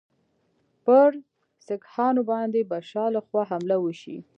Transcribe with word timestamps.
پر 0.85 1.11
سیکهانو 1.65 2.21
باندي 2.29 2.61
به 2.69 2.77
شا 2.89 3.05
له 3.15 3.21
خوا 3.27 3.41
حمله 3.51 3.77
وشي. 3.81 4.17